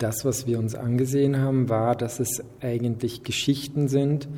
Das, 0.00 0.24
was 0.24 0.46
wir 0.46 0.58
uns 0.58 0.74
angesehen 0.74 1.36
haben, 1.40 1.68
war, 1.68 1.94
dass 1.94 2.20
es 2.20 2.42
eigentlich 2.62 3.22
Geschichten 3.22 3.86
sind, 3.86 4.28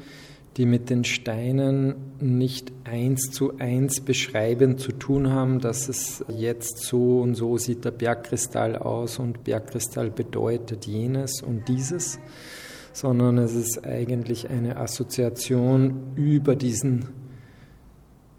die 0.56 0.66
mit 0.66 0.90
den 0.90 1.04
Steinen 1.04 1.94
nicht 2.18 2.72
eins 2.82 3.30
zu 3.30 3.58
eins 3.58 4.00
beschreibend 4.00 4.80
zu 4.80 4.90
tun 4.90 5.30
haben, 5.30 5.60
dass 5.60 5.88
es 5.88 6.24
jetzt 6.36 6.78
so 6.78 7.20
und 7.20 7.36
so 7.36 7.58
sieht 7.58 7.84
der 7.84 7.92
Bergkristall 7.92 8.74
aus 8.74 9.20
und 9.20 9.44
Bergkristall 9.44 10.10
bedeutet 10.10 10.84
jenes 10.86 11.42
und 11.42 11.68
dieses, 11.68 12.18
sondern 12.92 13.38
es 13.38 13.54
ist 13.54 13.86
eigentlich 13.86 14.50
eine 14.50 14.78
Assoziation 14.78 16.12
über 16.16 16.56
diesen 16.56 17.10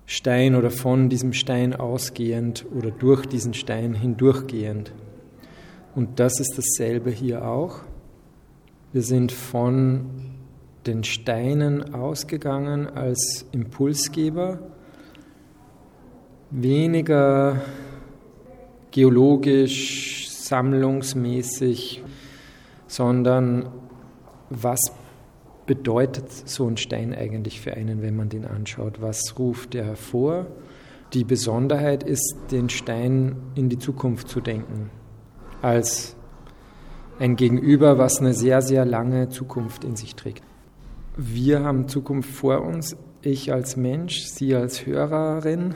Stein 0.05 0.55
oder 0.55 0.71
von 0.71 1.07
diesem 1.07 1.31
Stein 1.31 1.73
ausgehend 1.73 2.65
oder 2.75 2.91
durch 2.91 3.25
diesen 3.27 3.53
Stein 3.53 3.93
hindurchgehend. 3.93 4.91
Und 5.95 6.19
das 6.19 6.39
ist 6.39 6.57
dasselbe 6.57 7.11
hier 7.11 7.47
auch. 7.47 7.81
Wir 8.91 9.03
sind 9.03 9.31
von 9.31 10.05
den 10.85 11.03
Steinen 11.03 11.93
ausgegangen 11.93 12.87
als 12.87 13.45
Impulsgeber, 13.51 14.59
weniger 16.51 17.61
geologisch, 18.91 20.29
sammlungsmäßig, 20.29 22.03
sondern 22.87 23.69
was 24.49 24.79
bedeutet 25.65 26.31
so 26.31 26.67
ein 26.67 26.77
Stein 26.77 27.15
eigentlich 27.15 27.61
für 27.61 27.73
einen, 27.73 28.01
wenn 28.01 28.15
man 28.15 28.29
den 28.29 28.45
anschaut? 28.45 29.01
Was 29.01 29.39
ruft 29.39 29.73
er 29.75 29.85
hervor? 29.85 30.47
Die 31.13 31.23
Besonderheit 31.23 32.03
ist, 32.03 32.35
den 32.51 32.69
Stein 32.69 33.35
in 33.55 33.69
die 33.69 33.77
Zukunft 33.77 34.27
zu 34.27 34.41
denken, 34.41 34.89
als 35.63 36.15
ein 37.19 37.35
Gegenüber, 37.35 37.97
was 37.97 38.19
eine 38.19 38.33
sehr, 38.33 38.61
sehr 38.61 38.85
lange 38.85 39.29
Zukunft 39.29 39.83
in 39.83 39.95
sich 39.95 40.15
trägt. 40.15 40.43
Wir 41.15 41.63
haben 41.63 41.87
Zukunft 41.87 42.31
vor 42.31 42.61
uns, 42.61 42.97
ich 43.21 43.53
als 43.53 43.77
Mensch, 43.77 44.23
Sie 44.23 44.53
als 44.55 44.85
Hörerin 44.85 45.75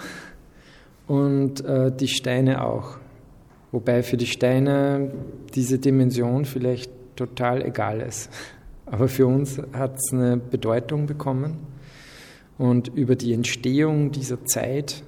und 1.07 1.63
äh, 1.63 1.91
die 1.95 2.07
Steine 2.09 2.65
auch. 2.65 2.97
Wobei 3.71 4.03
für 4.03 4.17
die 4.17 4.27
Steine 4.27 5.11
diese 5.53 5.79
Dimension 5.79 6.45
vielleicht 6.45 6.91
total 7.15 7.63
egal 7.63 8.01
ist. 8.01 8.29
Aber 8.85 9.07
für 9.07 9.27
uns 9.27 9.61
hat 9.73 9.95
es 9.97 10.11
eine 10.11 10.37
Bedeutung 10.37 11.05
bekommen. 11.05 11.57
Und 12.57 12.87
über 12.89 13.15
die 13.15 13.33
Entstehung 13.33 14.11
dieser 14.11 14.43
Zeit 14.45 15.03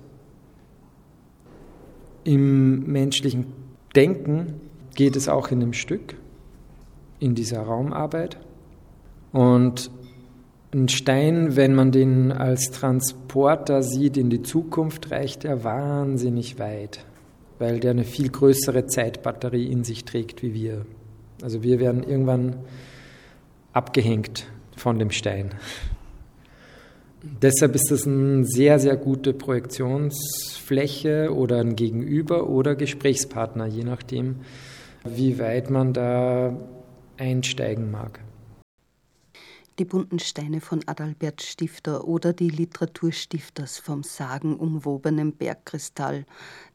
im 2.24 2.86
menschlichen 2.86 3.48
Denken 3.96 4.69
geht 5.00 5.16
es 5.16 5.30
auch 5.30 5.50
in 5.50 5.62
dem 5.62 5.72
Stück, 5.72 6.16
in 7.22 7.34
dieser 7.34 7.62
Raumarbeit. 7.62 8.38
Und 9.32 9.90
ein 10.74 10.90
Stein, 10.90 11.56
wenn 11.56 11.74
man 11.74 11.94
den 11.94 12.34
als 12.34 12.72
Transporter 12.72 13.82
sieht 13.82 14.18
in 14.18 14.30
die 14.30 14.42
Zukunft, 14.42 15.10
reicht 15.10 15.46
er 15.46 15.64
wahnsinnig 15.64 16.60
weit, 16.60 17.06
weil 17.60 17.80
der 17.80 17.92
eine 17.92 18.04
viel 18.04 18.28
größere 18.28 18.88
Zeitbatterie 18.88 19.72
in 19.72 19.86
sich 19.86 20.04
trägt 20.04 20.44
wie 20.44 20.54
wir. 20.54 20.86
Also 21.42 21.64
wir 21.64 21.80
werden 21.80 22.04
irgendwann 22.04 22.58
abgehängt 23.72 24.48
von 24.76 25.00
dem 25.00 25.12
Stein. 25.12 25.52
Deshalb 27.42 27.74
ist 27.74 27.90
das 27.90 28.06
eine 28.06 28.44
sehr, 28.44 28.80
sehr 28.80 28.98
gute 28.98 29.32
Projektionsfläche 29.32 31.34
oder 31.34 31.62
ein 31.62 31.78
Gegenüber 31.78 32.50
oder 32.50 32.76
Gesprächspartner, 32.76 33.66
je 33.66 33.86
nachdem, 33.86 34.42
wie 35.04 35.40
weit 35.40 35.70
man 35.70 35.94
da 35.94 36.56
einsteigen 37.18 37.92
mag. 37.92 38.20
Die 39.80 39.86
bunten 39.86 40.20
Steine 40.20 40.60
von 40.60 40.86
Adalbert 40.88 41.42
Stifter 41.42 42.06
oder 42.06 42.34
die 42.34 42.50
Literaturstifters 42.50 43.78
vom 43.78 44.04
sagenumwobenen 44.04 45.32
Bergkristall. 45.32 46.26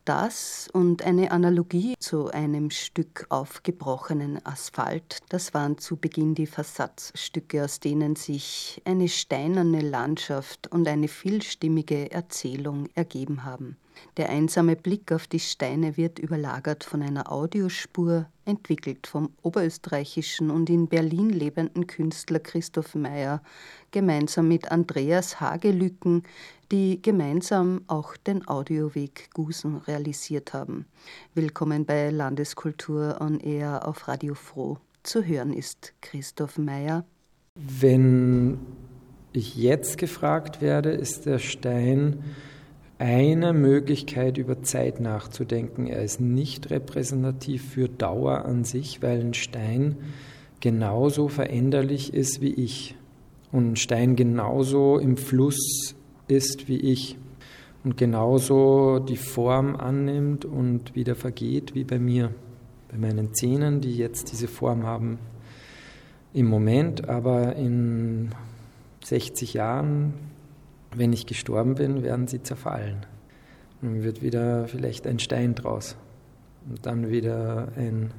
Das 0.06 0.68
und 0.72 1.02
eine 1.02 1.30
Analogie 1.30 1.96
zu 1.98 2.30
einem 2.30 2.70
Stück 2.70 3.26
aufgebrochenen 3.28 4.40
Asphalt, 4.46 5.18
das 5.28 5.52
waren 5.52 5.76
zu 5.76 5.98
Beginn 5.98 6.34
die 6.34 6.46
Versatzstücke, 6.46 7.64
aus 7.64 7.78
denen 7.78 8.16
sich 8.16 8.80
eine 8.86 9.08
steinerne 9.08 9.82
Landschaft 9.82 10.72
und 10.72 10.88
eine 10.88 11.08
vielstimmige 11.08 12.10
Erzählung 12.10 12.88
ergeben 12.94 13.44
haben. 13.44 13.76
Der 14.16 14.28
einsame 14.28 14.76
Blick 14.76 15.12
auf 15.12 15.26
die 15.26 15.40
Steine 15.40 15.96
wird 15.96 16.18
überlagert 16.18 16.84
von 16.84 17.02
einer 17.02 17.30
Audiospur, 17.32 18.26
entwickelt 18.44 19.06
vom 19.06 19.30
oberösterreichischen 19.42 20.50
und 20.50 20.70
in 20.70 20.88
Berlin 20.88 21.30
lebenden 21.30 21.86
Künstler 21.86 22.40
Christoph 22.40 22.94
Meyer, 22.94 23.42
gemeinsam 23.90 24.48
mit 24.48 24.70
Andreas 24.70 25.40
Hagelücken, 25.40 26.22
die 26.70 27.00
gemeinsam 27.00 27.82
auch 27.86 28.16
den 28.16 28.46
Audioweg 28.46 29.30
Gusen 29.34 29.78
realisiert 29.78 30.52
haben. 30.52 30.86
Willkommen 31.34 31.84
bei 31.84 32.10
Landeskultur 32.10 33.18
on 33.20 33.40
Air 33.40 33.86
auf 33.86 34.08
Radio 34.08 34.34
Froh. 34.34 34.78
Zu 35.02 35.24
hören 35.24 35.52
ist 35.52 35.92
Christoph 36.00 36.58
Meyer. 36.58 37.04
Wenn 37.54 38.58
ich 39.32 39.56
jetzt 39.56 39.98
gefragt 39.98 40.60
werde, 40.60 40.90
ist 40.90 41.26
der 41.26 41.38
Stein 41.38 42.24
eine 42.98 43.52
Möglichkeit, 43.52 44.38
über 44.38 44.62
Zeit 44.62 45.00
nachzudenken. 45.00 45.86
Er 45.86 46.02
ist 46.02 46.20
nicht 46.20 46.70
repräsentativ 46.70 47.70
für 47.70 47.88
Dauer 47.88 48.44
an 48.44 48.64
sich, 48.64 49.02
weil 49.02 49.20
ein 49.20 49.34
Stein 49.34 49.96
genauso 50.60 51.28
veränderlich 51.28 52.14
ist 52.14 52.40
wie 52.40 52.54
ich. 52.54 52.94
Und 53.52 53.72
ein 53.72 53.76
Stein 53.76 54.16
genauso 54.16 54.98
im 54.98 55.16
Fluss 55.16 55.94
ist 56.28 56.68
wie 56.68 56.78
ich. 56.78 57.16
Und 57.82 57.96
genauso 57.96 58.98
die 58.98 59.16
Form 59.16 59.76
annimmt 59.76 60.44
und 60.44 60.94
wieder 60.94 61.14
vergeht 61.14 61.74
wie 61.74 61.84
bei 61.84 61.98
mir, 61.98 62.34
bei 62.90 62.96
meinen 62.96 63.34
Zähnen, 63.34 63.80
die 63.80 63.96
jetzt 63.96 64.32
diese 64.32 64.48
Form 64.48 64.84
haben 64.84 65.18
im 66.32 66.46
Moment, 66.46 67.08
aber 67.08 67.56
in 67.56 68.30
60 69.04 69.54
Jahren 69.54 70.14
wenn 70.96 71.12
ich 71.12 71.26
gestorben 71.26 71.74
bin, 71.74 72.02
werden 72.02 72.26
sie 72.26 72.42
zerfallen. 72.42 73.06
Dann 73.80 74.02
wird 74.02 74.22
wieder 74.22 74.66
vielleicht 74.68 75.06
ein 75.06 75.18
Stein 75.18 75.54
draus. 75.54 75.96
Und 76.68 76.86
dann 76.86 77.10
wieder 77.10 77.68
ein 77.76 78.12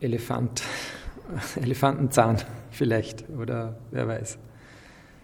Elefant, 0.00 0.62
Elefantenzahn 1.56 2.38
vielleicht 2.70 3.28
oder 3.30 3.78
wer 3.90 4.08
weiß. 4.08 4.38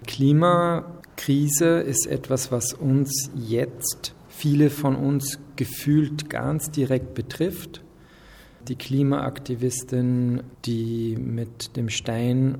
Klimakrise 0.07 1.81
ist 1.81 2.07
etwas, 2.07 2.51
was 2.53 2.73
uns 2.73 3.31
jetzt, 3.35 4.15
viele 4.29 4.71
von 4.71 4.97
uns 4.97 5.39
gefühlt 5.57 6.31
ganz 6.31 6.71
direkt 6.71 7.15
betrifft. 7.15 7.83
Die 8.69 8.77
Klimaaktivistin, 8.77 10.43
die 10.65 11.17
mit 11.17 11.77
dem 11.77 11.89
Stein 11.89 12.59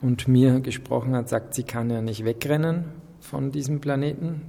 und 0.00 0.26
mir 0.26 0.60
gesprochen 0.60 1.14
hat, 1.14 1.28
sagt, 1.28 1.54
sie 1.54 1.62
kann 1.62 1.90
ja 1.90 2.00
nicht 2.00 2.24
wegrennen 2.24 2.99
von 3.30 3.52
diesem 3.52 3.80
Planeten. 3.80 4.42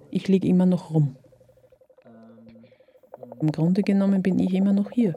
Ich 0.09 0.27
liege 0.27 0.47
immer 0.47 0.65
noch 0.65 0.91
rum. 0.91 1.15
Ähm, 2.05 2.65
Im 3.39 3.51
Grunde 3.51 3.83
genommen 3.83 4.21
bin 4.21 4.39
ich 4.39 4.53
immer 4.53 4.73
noch 4.73 4.91
hier. 4.91 5.15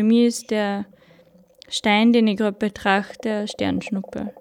Für 0.00 0.06
mich 0.06 0.28
ist 0.28 0.50
der 0.50 0.86
Stein, 1.68 2.14
den 2.14 2.26
ich 2.26 2.38
gerade 2.38 2.56
betrachte, 2.56 3.18
der 3.22 3.46
Sternschnuppe. 3.46 4.32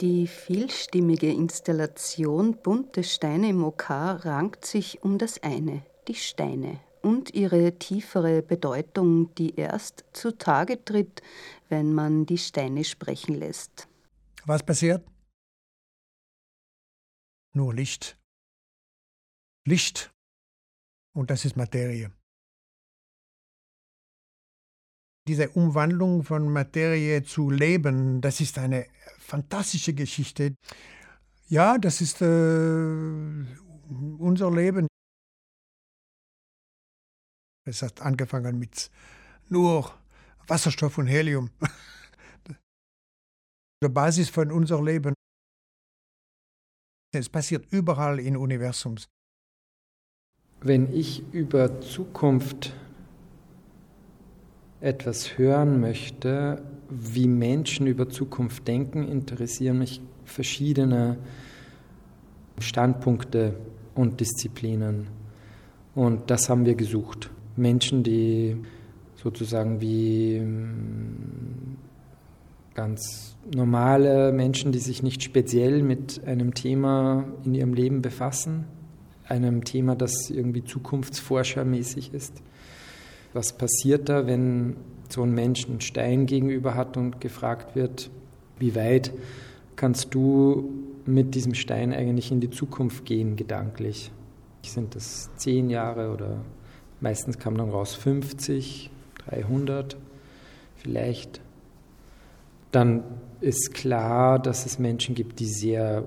Die 0.00 0.26
vielstimmige 0.26 1.30
Installation 1.30 2.56
Bunte 2.56 3.04
Steine 3.04 3.50
im 3.50 3.62
OK 3.62 3.90
rankt 3.90 4.64
sich 4.64 5.04
um 5.04 5.18
das 5.18 5.42
eine, 5.42 5.82
die 6.08 6.14
Steine 6.14 6.80
und 7.02 7.34
ihre 7.34 7.72
tiefere 7.72 8.40
Bedeutung, 8.40 9.34
die 9.34 9.56
erst 9.56 10.04
zutage 10.14 10.82
tritt, 10.82 11.20
wenn 11.68 11.92
man 11.92 12.24
die 12.24 12.38
Steine 12.38 12.84
sprechen 12.84 13.34
lässt. 13.34 13.88
Was 14.46 14.62
passiert? 14.62 15.02
Nur 17.54 17.74
Licht. 17.74 18.18
Licht. 19.66 20.12
Und 21.14 21.30
das 21.30 21.44
ist 21.44 21.56
Materie. 21.56 22.12
Diese 25.26 25.50
Umwandlung 25.50 26.24
von 26.24 26.52
Materie 26.52 27.22
zu 27.22 27.50
Leben, 27.50 28.20
das 28.20 28.40
ist 28.40 28.58
eine 28.58 28.86
fantastische 29.18 29.94
Geschichte. 29.94 30.54
Ja, 31.48 31.78
das 31.78 32.00
ist 32.00 32.20
äh, 32.22 32.26
unser 34.18 34.50
Leben. 34.50 34.86
Es 37.66 37.82
hat 37.82 38.00
angefangen 38.00 38.58
mit 38.58 38.90
nur 39.48 39.92
Wasserstoff 40.46 40.98
und 40.98 41.06
Helium. 41.06 41.50
Die 43.82 43.88
Basis 43.88 44.28
von 44.30 44.50
unser 44.50 44.82
Leben. 44.82 45.14
Es 47.12 47.28
passiert 47.28 47.64
überall 47.72 48.20
im 48.20 48.36
Universum. 48.36 48.94
Wenn 50.60 50.92
ich 50.94 51.24
über 51.32 51.80
Zukunft 51.80 52.72
etwas 54.80 55.36
hören 55.36 55.80
möchte, 55.80 56.62
wie 56.88 57.26
Menschen 57.26 57.86
über 57.86 58.08
Zukunft 58.08 58.68
denken, 58.68 59.08
interessieren 59.08 59.78
mich 59.78 60.00
verschiedene 60.24 61.18
Standpunkte 62.58 63.56
und 63.94 64.20
Disziplinen. 64.20 65.08
Und 65.94 66.30
das 66.30 66.48
haben 66.48 66.64
wir 66.64 66.76
gesucht. 66.76 67.30
Menschen, 67.56 68.04
die 68.04 68.56
sozusagen 69.16 69.80
wie 69.80 70.36
ähm, 70.36 71.59
ganz 72.74 73.36
normale 73.52 74.32
Menschen, 74.32 74.72
die 74.72 74.78
sich 74.78 75.02
nicht 75.02 75.22
speziell 75.22 75.82
mit 75.82 76.24
einem 76.26 76.54
Thema 76.54 77.24
in 77.44 77.54
ihrem 77.54 77.74
Leben 77.74 78.02
befassen, 78.02 78.64
einem 79.26 79.64
Thema, 79.64 79.96
das 79.96 80.30
irgendwie 80.30 80.64
zukunftsforschermäßig 80.64 82.14
ist. 82.14 82.42
Was 83.32 83.52
passiert 83.52 84.08
da, 84.08 84.26
wenn 84.26 84.76
so 85.08 85.22
ein 85.22 85.32
Mensch 85.32 85.66
einen 85.66 85.80
Stein 85.80 86.26
gegenüber 86.26 86.74
hat 86.74 86.96
und 86.96 87.20
gefragt 87.20 87.76
wird, 87.76 88.10
wie 88.58 88.74
weit 88.74 89.12
kannst 89.76 90.14
du 90.14 90.70
mit 91.06 91.34
diesem 91.34 91.54
Stein 91.54 91.92
eigentlich 91.92 92.30
in 92.30 92.40
die 92.40 92.50
Zukunft 92.50 93.04
gehen, 93.04 93.36
gedanklich? 93.36 94.10
Sind 94.62 94.94
das 94.94 95.30
zehn 95.36 95.70
Jahre 95.70 96.12
oder 96.12 96.44
meistens 97.00 97.38
kam 97.38 97.56
dann 97.56 97.70
raus 97.70 97.94
50, 97.94 98.90
300 99.28 99.96
vielleicht? 100.76 101.40
Dann 102.70 103.02
ist 103.40 103.74
klar, 103.74 104.38
dass 104.38 104.66
es 104.66 104.78
Menschen 104.78 105.14
gibt, 105.14 105.40
die 105.40 105.46
sehr 105.46 106.04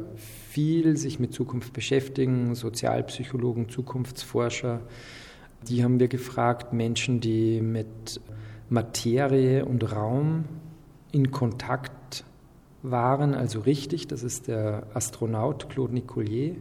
viel 0.50 0.98
sich 0.98 1.20
mit 1.20 1.34
Zukunft 1.34 1.74
beschäftigen, 1.74 2.56
Sozialpsychologen, 2.56 3.70
Zukunftsforscher. 3.70 4.82
Die 5.68 5.84
haben 5.84 6.00
wir 6.00 6.08
gefragt, 6.08 6.74
Menschen, 6.74 7.20
die 7.20 7.62
mit 7.62 8.22
Materie 8.70 9.66
und 9.66 9.92
Raum 9.92 10.46
in 11.12 11.32
Kontakt 11.32 12.24
waren, 12.82 13.34
also 13.34 13.62
richtig. 13.62 14.08
Das 14.08 14.24
ist 14.24 14.48
der 14.48 14.88
Astronaut 14.94 15.70
Claude 15.70 15.94
Nicollier, 15.94 16.56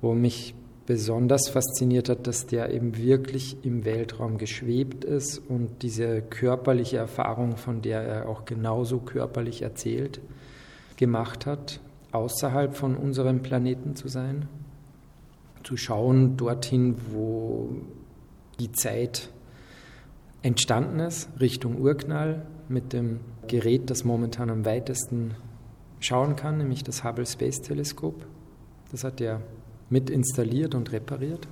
wo 0.00 0.14
mich 0.14 0.54
besonders 0.86 1.48
fasziniert 1.48 2.08
hat, 2.08 2.26
dass 2.26 2.46
der 2.46 2.72
eben 2.72 2.96
wirklich 2.96 3.64
im 3.64 3.84
Weltraum 3.84 4.36
geschwebt 4.38 5.04
ist 5.04 5.38
und 5.38 5.82
diese 5.82 6.20
körperliche 6.20 6.98
Erfahrung, 6.98 7.56
von 7.56 7.80
der 7.80 8.02
er 8.02 8.28
auch 8.28 8.44
genauso 8.44 8.98
körperlich 8.98 9.62
erzählt, 9.62 10.20
gemacht 10.96 11.46
hat, 11.46 11.80
außerhalb 12.12 12.76
von 12.76 12.96
unserem 12.96 13.42
Planeten 13.42 13.96
zu 13.96 14.08
sein, 14.08 14.48
zu 15.62 15.76
schauen 15.76 16.36
dorthin, 16.36 16.96
wo 17.10 17.70
die 18.60 18.70
Zeit 18.72 19.30
entstanden 20.42 21.00
ist, 21.00 21.28
Richtung 21.40 21.80
Urknall, 21.80 22.46
mit 22.68 22.92
dem 22.92 23.20
Gerät, 23.46 23.90
das 23.90 24.04
momentan 24.04 24.50
am 24.50 24.64
weitesten 24.64 25.34
schauen 26.00 26.36
kann, 26.36 26.58
nämlich 26.58 26.84
das 26.84 27.02
Hubble 27.02 27.26
Space 27.26 27.62
Teleskop. 27.62 28.26
Das 28.90 29.04
hat 29.04 29.20
er 29.20 29.40
mit 29.94 30.10
installiert 30.10 30.74
und 30.74 30.90
repariert. 30.90 31.46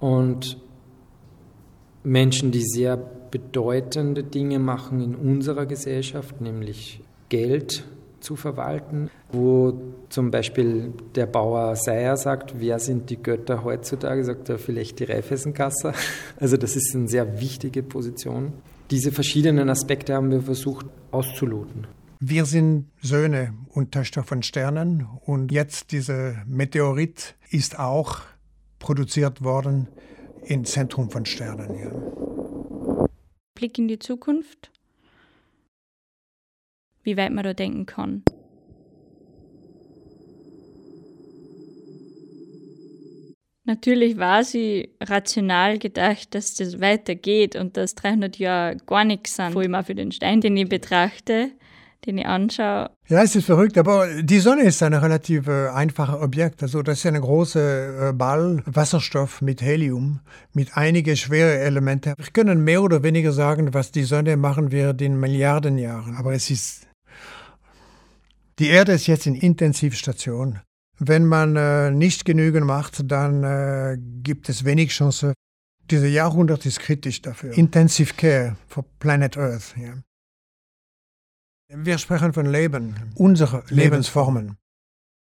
Und 0.00 0.58
Menschen, 2.02 2.50
die 2.50 2.62
sehr 2.62 2.96
bedeutende 2.96 4.24
Dinge 4.24 4.58
machen 4.58 5.00
in 5.00 5.14
unserer 5.14 5.64
Gesellschaft, 5.64 6.40
nämlich 6.40 7.00
Geld 7.28 7.84
zu 8.18 8.34
verwalten, 8.34 9.10
wo 9.30 9.80
zum 10.08 10.32
Beispiel 10.32 10.92
der 11.14 11.26
Bauer 11.26 11.76
Seyer 11.76 12.16
sagt, 12.16 12.58
wer 12.58 12.80
sind 12.80 13.10
die 13.10 13.22
Götter 13.22 13.62
heutzutage, 13.62 14.24
sagt 14.24 14.48
er 14.48 14.58
vielleicht 14.58 14.98
die 14.98 15.04
Reifessenkasse. 15.04 15.92
Also 16.40 16.56
das 16.56 16.74
ist 16.74 16.96
eine 16.96 17.08
sehr 17.08 17.40
wichtige 17.40 17.84
Position. 17.84 18.54
Diese 18.90 19.12
verschiedenen 19.12 19.70
Aspekte 19.70 20.14
haben 20.14 20.32
wir 20.32 20.42
versucht 20.42 20.86
auszuloten. 21.12 21.86
Wir 22.20 22.46
sind 22.46 22.90
Söhne 23.00 23.54
und 23.68 23.92
Töchter 23.92 24.24
von 24.24 24.42
Sternen 24.42 25.06
und 25.24 25.52
jetzt 25.52 25.92
dieser 25.92 26.44
Meteorit 26.46 27.36
ist 27.50 27.78
auch 27.78 28.22
produziert 28.80 29.44
worden 29.44 29.86
im 30.44 30.64
Zentrum 30.64 31.10
von 31.10 31.24
Sternen. 31.26 31.78
Ja. 31.78 33.06
Blick 33.54 33.78
in 33.78 33.86
die 33.86 34.00
Zukunft, 34.00 34.72
wie 37.04 37.16
weit 37.16 37.32
man 37.32 37.44
da 37.44 37.54
denken 37.54 37.86
kann. 37.86 38.24
Natürlich 43.62 44.16
war 44.16 44.42
sie 44.42 44.90
rational 45.00 45.78
gedacht, 45.78 46.34
dass 46.34 46.56
das 46.56 46.80
weitergeht 46.80 47.54
und 47.54 47.76
dass 47.76 47.94
300 47.94 48.38
Jahre 48.38 48.76
gar 48.86 49.04
nichts 49.04 49.36
sind, 49.36 49.52
vor 49.52 49.62
allem 49.62 49.76
auch 49.76 49.84
für 49.84 49.94
den 49.94 50.10
Stein, 50.10 50.40
den 50.40 50.56
ich 50.56 50.68
betrachte 50.68 51.52
den 52.06 52.18
ich 52.18 52.26
anschaue. 52.26 52.90
Ja, 53.08 53.22
es 53.22 53.34
ist 53.34 53.46
verrückt, 53.46 53.76
aber 53.78 54.22
die 54.22 54.38
Sonne 54.38 54.62
ist 54.62 54.82
ein 54.82 54.94
relativ 54.94 55.48
äh, 55.48 55.68
einfaches 55.68 56.20
Objekt. 56.20 56.62
Also 56.62 56.82
das 56.82 56.98
ist 56.98 57.06
ein 57.06 57.20
großer 57.20 58.10
äh, 58.10 58.12
Ball 58.12 58.62
Wasserstoff 58.66 59.42
mit 59.42 59.62
Helium, 59.62 60.20
mit 60.52 60.76
einigen 60.76 61.16
schweren 61.16 61.58
Elementen. 61.60 62.14
Wir 62.16 62.32
können 62.32 62.64
mehr 62.64 62.82
oder 62.82 63.02
weniger 63.02 63.32
sagen, 63.32 63.74
was 63.74 63.90
die 63.92 64.04
Sonne 64.04 64.36
machen 64.36 64.70
wird 64.70 65.02
in 65.02 65.18
Milliarden 65.18 65.78
Jahren. 65.78 66.16
Aber 66.16 66.32
es 66.32 66.50
ist 66.50 66.88
die 68.58 68.68
Erde 68.68 68.92
ist 68.92 69.06
jetzt 69.06 69.26
in 69.26 69.36
Intensivstation. 69.36 70.60
Wenn 70.98 71.26
man 71.26 71.54
äh, 71.54 71.92
nicht 71.92 72.24
genügend 72.24 72.66
macht, 72.66 73.10
dann 73.10 73.44
äh, 73.44 73.96
gibt 74.22 74.48
es 74.48 74.64
wenig 74.64 74.90
Chance. 74.90 75.32
Dieses 75.90 76.12
Jahrhundert 76.12 76.66
ist 76.66 76.80
kritisch 76.80 77.22
dafür. 77.22 77.56
Intensive 77.56 78.14
Care 78.14 78.56
for 78.66 78.84
Planet 78.98 79.36
Earth. 79.38 79.76
Ja. 79.80 79.94
Wir 81.70 81.98
sprechen 81.98 82.32
von 82.32 82.46
Leben, 82.46 82.94
unsere 83.14 83.62
Lebensformen. 83.68 84.56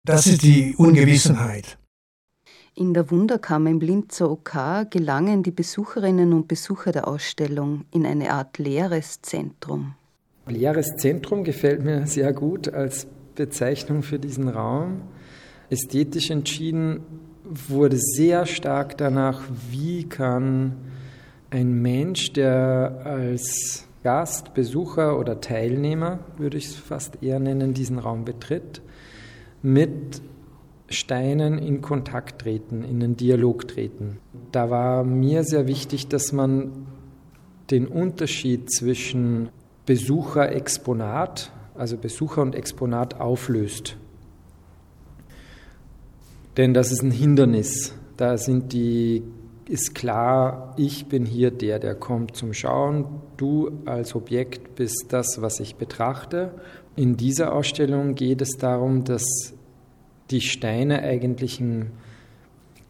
Das 0.05 0.29
ist 0.29 0.43
die 0.43 0.77
Ungewissenheit. 0.77 1.77
In 2.77 2.95
der 2.95 3.11
Wunderkammer 3.11 3.71
im 3.71 3.81
Linzer 3.81 4.31
OK 4.31 4.89
gelangen 4.89 5.43
die 5.43 5.51
Besucherinnen 5.51 6.33
und 6.33 6.47
Besucher 6.47 6.93
der 6.93 7.09
Ausstellung 7.09 7.85
in 7.91 8.07
eine 8.07 8.31
Art 8.31 8.59
leeres 8.59 9.21
Zentrum. 9.23 9.97
Leeres 10.47 10.95
Zentrum 10.97 11.43
gefällt 11.43 11.83
mir 11.83 12.07
sehr 12.07 12.33
gut 12.33 12.73
als 12.73 13.09
Bezeichnung 13.35 14.05
für 14.05 14.21
diesen 14.21 14.49
Raum. 14.49 15.03
Ästhetisch 15.69 16.31
entschieden 16.31 17.01
wurde 17.43 17.97
sehr 17.99 18.47
stark 18.47 18.97
danach, 18.99 19.43
wie 19.73 20.09
kann 20.09 20.77
ein 21.51 21.83
Mensch, 21.83 22.33
der 22.35 23.01
als 23.05 23.86
Gast, 24.07 24.55
Besucher 24.55 25.19
oder 25.19 25.41
Teilnehmer, 25.41 26.21
würde 26.39 26.59
ich 26.59 26.67
es 26.67 26.77
fast 26.77 27.25
eher 27.25 27.41
nennen, 27.41 27.75
diesen 27.75 27.99
Raum 27.99 28.25
betritt, 28.25 28.81
mit 29.63 30.23
Steinen 30.89 31.59
in 31.59 31.81
Kontakt 31.81 32.43
treten, 32.43 32.85
in 32.85 33.03
einen 33.03 33.17
Dialog 33.17 33.67
treten. 33.67 34.19
Da 34.53 34.71
war 34.71 35.03
mir 35.03 35.43
sehr 35.43 35.67
wichtig, 35.67 36.07
dass 36.07 36.33
man 36.33 36.87
den 37.73 37.89
Unterschied 37.89 38.71
zwischen 38.71 39.49
Besucher-Exponat, 39.87 41.51
also 41.75 41.97
Besucher 41.97 42.43
und 42.43 42.55
Exponat 42.55 43.19
auflöst. 43.19 43.97
Denn 46.57 46.75
das 46.75 46.93
ist 46.93 47.03
ein 47.03 47.11
Hindernis. 47.11 47.93
Da 48.17 48.39
sind 48.39 48.73
die, 48.73 49.25
ist 49.69 49.95
klar, 49.95 50.75
ich 50.77 51.07
bin 51.07 51.25
hier 51.25 51.51
der, 51.51 51.79
der 51.79 51.95
kommt 51.95 52.37
zum 52.37 52.53
Schauen. 52.53 53.07
Du 53.37 53.71
als 53.85 54.15
Objekt 54.15 54.77
bist 54.77 55.07
das, 55.11 55.43
was 55.43 55.61
ich 55.61 55.77
betrachte. 55.77 56.53
In 56.95 57.17
dieser 57.17 57.53
Ausstellung 57.53 58.15
geht 58.15 58.41
es 58.41 58.57
darum, 58.59 59.05
dass 59.05 59.55
die 60.31 60.41
Steine 60.41 61.03
eigentlich 61.03 61.61
ein 61.61 61.93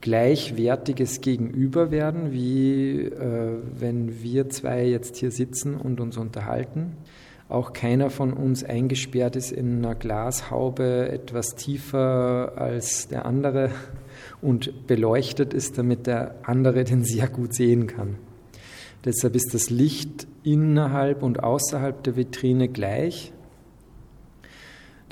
gleichwertiges 0.00 1.20
Gegenüber 1.20 1.90
werden, 1.90 2.32
wie 2.32 3.00
äh, 3.00 3.58
wenn 3.78 4.22
wir 4.22 4.48
zwei 4.50 4.86
jetzt 4.86 5.16
hier 5.16 5.30
sitzen 5.30 5.76
und 5.76 6.00
uns 6.00 6.16
unterhalten. 6.16 6.96
Auch 7.48 7.72
keiner 7.72 8.10
von 8.10 8.32
uns 8.32 8.64
eingesperrt 8.64 9.36
ist 9.36 9.52
in 9.52 9.78
einer 9.78 9.94
Glashaube 9.94 11.08
etwas 11.08 11.54
tiefer 11.54 12.52
als 12.56 13.08
der 13.08 13.24
andere 13.24 13.70
und 14.40 14.86
beleuchtet 14.86 15.54
ist, 15.54 15.78
damit 15.78 16.06
der 16.06 16.36
andere 16.42 16.84
den 16.84 17.04
sehr 17.04 17.28
gut 17.28 17.54
sehen 17.54 17.86
kann. 17.86 18.16
Deshalb 19.04 19.36
ist 19.36 19.54
das 19.54 19.70
Licht 19.70 20.26
innerhalb 20.42 21.22
und 21.22 21.42
außerhalb 21.42 22.02
der 22.02 22.16
Vitrine 22.16 22.68
gleich. 22.68 23.32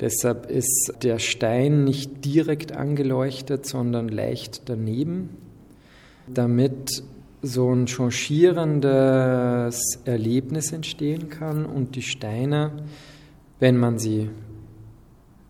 Deshalb 0.01 0.49
ist 0.51 0.93
der 1.03 1.19
Stein 1.19 1.85
nicht 1.85 2.25
direkt 2.25 2.73
angeleuchtet, 2.73 3.65
sondern 3.65 4.09
leicht 4.09 4.63
daneben, 4.67 5.29
damit 6.27 7.03
so 7.41 7.71
ein 7.71 7.87
changierendes 7.87 9.79
Erlebnis 10.03 10.73
entstehen 10.73 11.29
kann 11.29 11.65
und 11.65 11.95
die 11.95 12.01
Steine, 12.01 12.71
wenn 13.59 13.77
man 13.77 13.97
sie 13.99 14.29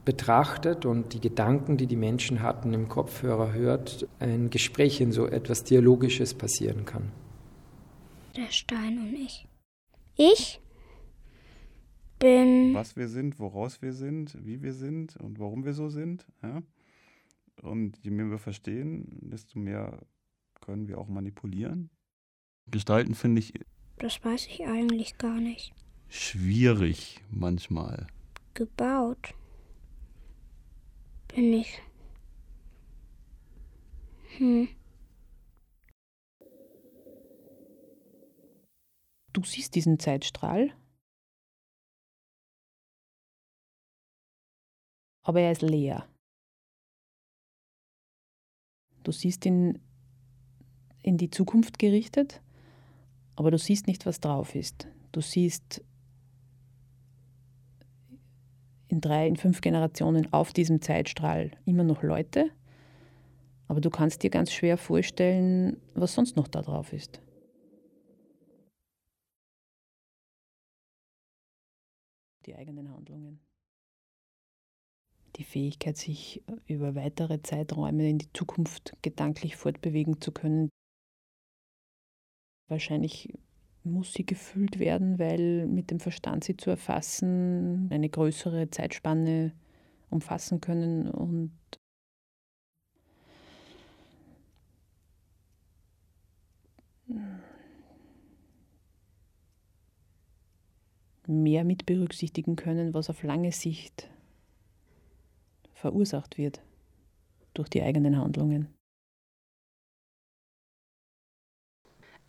betrachtet 0.05 0.85
und 0.85 1.13
die 1.13 1.19
Gedanken, 1.19 1.77
die 1.77 1.87
die 1.87 1.95
Menschen 1.95 2.41
hatten, 2.41 2.73
im 2.73 2.87
Kopfhörer 2.87 3.53
hört, 3.53 4.07
ein 4.19 4.49
Gespräch 4.49 5.01
in 5.01 5.11
so 5.11 5.27
etwas 5.27 5.63
Dialogisches 5.63 6.33
passieren 6.35 6.85
kann. 6.85 7.11
Der 8.37 8.51
Stein 8.51 8.99
und 8.99 9.13
ich. 9.13 9.47
Ich 10.15 10.61
bin. 12.19 12.73
Was 12.73 12.95
wir 12.95 13.07
sind, 13.07 13.39
woraus 13.39 13.81
wir 13.81 13.93
sind, 13.93 14.37
wie 14.45 14.61
wir 14.61 14.73
sind 14.73 15.17
und 15.17 15.39
warum 15.39 15.65
wir 15.65 15.73
so 15.73 15.89
sind. 15.89 16.25
Ja? 16.43 16.61
Und 17.61 17.97
je 18.03 18.11
mehr 18.11 18.29
wir 18.29 18.37
verstehen, 18.37 19.07
desto 19.21 19.59
mehr 19.59 19.99
können 20.61 20.87
wir 20.87 20.99
auch 20.99 21.07
manipulieren. 21.07 21.89
Gestalten 22.67 23.15
finde 23.15 23.39
ich. 23.39 23.53
Das 23.97 24.23
weiß 24.23 24.47
ich 24.47 24.65
eigentlich 24.65 25.17
gar 25.17 25.39
nicht. 25.39 25.73
Schwierig 26.09 27.21
manchmal. 27.29 28.07
Gebaut 28.53 29.33
bin 31.35 31.53
ich. 31.53 31.81
Hm. 34.37 34.69
Du 39.33 39.43
siehst 39.43 39.75
diesen 39.75 39.99
Zeitstrahl, 39.99 40.73
aber 45.23 45.41
er 45.41 45.51
ist 45.51 45.61
leer. 45.61 46.07
Du 49.03 49.11
siehst 49.11 49.45
ihn 49.45 49.79
in 51.03 51.17
die 51.17 51.29
Zukunft 51.29 51.79
gerichtet, 51.79 52.41
aber 53.35 53.51
du 53.51 53.57
siehst 53.57 53.87
nicht, 53.87 54.05
was 54.05 54.21
drauf 54.21 54.55
ist. 54.55 54.87
Du 55.11 55.19
siehst 55.19 55.83
in 58.87 59.01
drei, 59.01 59.27
in 59.27 59.35
fünf 59.35 59.61
Generationen 59.61 60.31
auf 60.33 60.53
diesem 60.53 60.81
Zeitstrahl 60.81 61.51
immer 61.65 61.83
noch 61.83 62.03
Leute, 62.03 62.51
aber 63.67 63.81
du 63.81 63.89
kannst 63.89 64.23
dir 64.23 64.29
ganz 64.29 64.51
schwer 64.51 64.77
vorstellen, 64.77 65.81
was 65.93 66.13
sonst 66.13 66.35
noch 66.35 66.47
da 66.47 66.61
drauf 66.61 66.93
ist. 66.93 67.21
Die 72.45 72.55
eigenen 72.55 72.91
Handlungen. 72.91 73.39
Die 75.37 75.43
Fähigkeit, 75.43 75.97
sich 75.97 76.43
über 76.67 76.95
weitere 76.95 77.41
Zeiträume 77.41 78.09
in 78.09 78.19
die 78.19 78.31
Zukunft 78.31 78.95
gedanklich 79.01 79.55
fortbewegen 79.55 80.21
zu 80.21 80.31
können, 80.31 80.69
Wahrscheinlich 82.67 83.31
muss 83.85 84.13
sie 84.13 84.25
gefüllt 84.25 84.79
werden, 84.79 85.19
weil 85.19 85.67
mit 85.67 85.91
dem 85.91 85.99
Verstand 85.99 86.43
sie 86.43 86.57
zu 86.57 86.69
erfassen 86.71 87.87
eine 87.91 88.09
größere 88.09 88.69
Zeitspanne 88.69 89.53
umfassen 90.09 90.61
können 90.61 91.09
und 91.09 91.51
mehr 101.27 101.63
mit 101.63 101.85
berücksichtigen 101.85 102.55
können, 102.55 102.93
was 102.93 103.09
auf 103.09 103.23
lange 103.23 103.51
Sicht 103.51 104.09
verursacht 105.73 106.37
wird 106.37 106.61
durch 107.53 107.69
die 107.69 107.81
eigenen 107.81 108.17
Handlungen. 108.17 108.74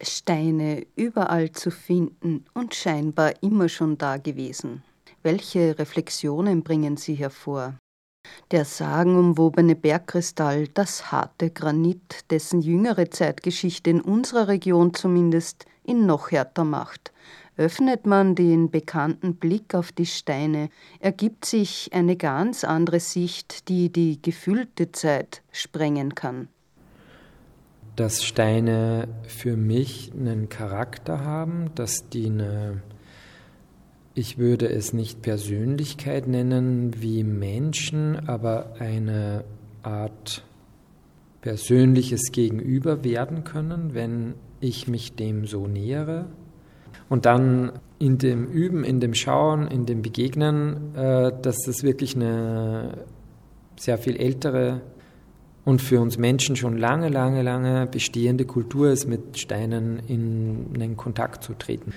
Steine 0.00 0.87
überall 0.95 1.53
zu 1.53 1.71
finden 1.71 2.45
und 2.53 2.75
scheinbar 2.75 3.33
immer 3.43 3.69
schon 3.69 3.97
da 3.97 4.19
gewesen. 4.19 4.83
Welche 5.23 5.79
Reflexionen 5.79 6.62
bringen 6.62 6.97
sie 6.97 7.15
hervor? 7.15 7.75
Der 8.50 8.65
sagenumwobene 8.65 9.75
Bergkristall, 9.75 10.69
das 10.69 11.11
harte 11.11 11.50
Granit, 11.50 12.31
dessen 12.31 12.61
jüngere 12.61 13.11
Zeitgeschichte 13.11 13.91
in 13.91 14.00
unserer 14.00 14.49
Region 14.49 14.93
zumindest 14.95 15.65
ihn 15.85 16.07
noch 16.07 16.31
härter 16.31 16.65
macht. 16.65 17.12
Öffnet 17.57 18.05
man 18.05 18.35
den 18.35 18.71
bekannten 18.71 19.37
Blick 19.37 19.75
auf 19.75 19.91
die 19.91 20.07
Steine, 20.07 20.69
ergibt 21.00 21.47
sich 21.47 21.91
eine 21.93 22.17
ganz 22.17 22.65
andere 22.65 23.00
Sicht, 23.00 23.69
die 23.69 23.91
die 23.91 24.21
gefüllte 24.21 24.93
Zeit 24.93 25.43
sprengen 25.53 26.15
kann 26.15 26.49
dass 27.97 28.23
Steine 28.23 29.09
für 29.26 29.57
mich 29.57 30.12
einen 30.12 30.49
Charakter 30.49 31.25
haben, 31.25 31.71
dass 31.75 32.09
die 32.11 32.26
eine, 32.26 32.83
ich 34.15 34.38
würde 34.38 34.69
es 34.69 34.93
nicht 34.93 35.23
Persönlichkeit 35.23 36.29
nennen 36.29 37.00
wie 37.00 37.25
Menschen, 37.25 38.29
aber 38.29 38.75
eine 38.79 39.45
Art 39.83 40.45
persönliches 41.41 42.33
Gegenüber 42.33 43.03
werden 43.03 43.45
können, 43.45 43.95
wenn 43.95 44.35
ich 44.61 44.88
mich 44.88 45.15
dem 45.15 45.47
so 45.47 45.67
nähere. 45.67 46.26
Und 47.09 47.25
dann 47.25 47.73
in 47.99 48.19
dem 48.19 48.47
Üben, 48.47 48.85
in 48.85 49.00
dem 49.00 49.15
Schauen, 49.15 49.69
in 49.69 49.87
dem 49.87 50.03
Begegnen, 50.03 50.95
äh, 50.95 51.33
dass 51.41 51.57
das 51.65 51.83
wirklich 51.83 52.17
eine 52.17 53.05
sehr 53.79 53.97
viel 53.97 54.17
ältere 54.17 54.81
und 55.67 55.83
für 55.83 56.01
uns 56.01 56.17
Menschen 56.17 56.55
schon 56.55 56.79
lange, 56.79 57.09
lange, 57.09 57.43
lange 57.43 57.89
bestehende 57.89 58.45
Kultur 58.45 58.89
ist, 58.89 59.07
mit 59.07 59.37
Steinen 59.37 59.99
in 60.07 60.71
einen 60.75 60.97
Kontakt 60.97 61.43
zu 61.43 61.55
treten. 61.55 61.93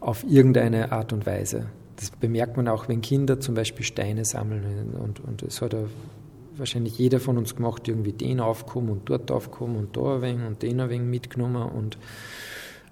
Auf 0.00 0.22
irgendeine 0.22 0.92
Art 0.92 1.14
und 1.14 1.24
Weise. 1.24 1.70
Das 1.96 2.10
bemerkt 2.10 2.58
man 2.58 2.68
auch, 2.68 2.88
wenn 2.88 3.00
Kinder 3.00 3.40
zum 3.40 3.54
Beispiel 3.54 3.86
Steine 3.86 4.26
sammeln. 4.26 4.94
Und, 5.02 5.20
und 5.20 5.42
das 5.42 5.62
hat 5.62 5.74
wahrscheinlich 6.58 6.98
jeder 6.98 7.18
von 7.18 7.38
uns 7.38 7.56
gemacht, 7.56 7.88
irgendwie 7.88 8.12
den 8.12 8.38
aufkommen 8.38 8.90
und 8.90 9.08
dort 9.08 9.30
aufkommen 9.30 9.76
und 9.76 9.96
da 9.96 10.16
ein 10.16 10.22
wenig 10.22 10.46
und 10.46 10.62
den 10.62 10.78
ein 10.78 10.90
wenig 10.90 11.08
mitgenommen. 11.08 11.70
Und 11.70 11.96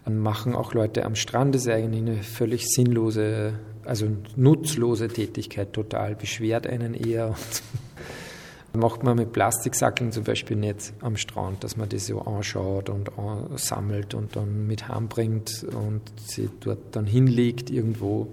dann 0.07 0.17
machen 0.17 0.55
auch 0.55 0.73
Leute 0.73 1.05
am 1.05 1.17
Strand. 1.17 1.55
Das 1.55 1.67
ist 1.67 1.69
eigentlich 1.69 2.01
eine 2.01 2.23
völlig 2.23 2.67
sinnlose, 2.67 3.59
also 3.85 4.07
nutzlose 4.37 5.09
Tätigkeit 5.09 5.75
total. 5.75 6.15
Beschwert 6.15 6.67
einen 6.67 6.95
eher. 6.95 7.35
Macht 8.77 9.05
man 9.05 9.17
mit 9.17 9.33
Plastiksackeln 9.33 10.11
zum 10.11 10.25
Beispiel 10.25 10.57
nicht 10.57 10.93
am 11.01 11.17
Strand, 11.17 11.63
dass 11.63 11.77
man 11.77 11.89
die 11.89 12.01
so 12.01 12.21
anschaut 12.23 12.91
und 12.91 13.09
sammelt 13.57 14.15
und 14.15 14.35
dann 14.35 14.67
mit 14.67 14.89
heimbringt 14.89 15.65
und 15.65 16.03
sie 16.17 16.51
dort 16.59 16.81
dann 16.97 17.07
hinlegt 17.07 17.71
irgendwo. 17.71 18.33